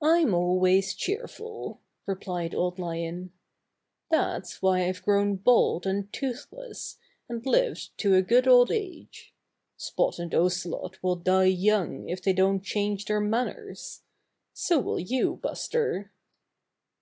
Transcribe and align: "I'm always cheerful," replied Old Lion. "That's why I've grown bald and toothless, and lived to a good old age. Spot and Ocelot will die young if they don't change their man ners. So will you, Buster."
"I'm 0.00 0.32
always 0.32 0.94
cheerful," 0.94 1.82
replied 2.06 2.54
Old 2.54 2.78
Lion. 2.78 3.30
"That's 4.10 4.62
why 4.62 4.88
I've 4.88 5.02
grown 5.02 5.36
bald 5.36 5.84
and 5.84 6.10
toothless, 6.14 6.96
and 7.28 7.44
lived 7.44 7.90
to 7.98 8.14
a 8.14 8.22
good 8.22 8.48
old 8.48 8.72
age. 8.72 9.34
Spot 9.76 10.18
and 10.18 10.34
Ocelot 10.34 10.98
will 11.02 11.16
die 11.16 11.44
young 11.44 12.08
if 12.08 12.22
they 12.22 12.32
don't 12.32 12.64
change 12.64 13.04
their 13.04 13.20
man 13.20 13.48
ners. 13.48 14.00
So 14.54 14.78
will 14.80 14.98
you, 14.98 15.36
Buster." 15.36 16.10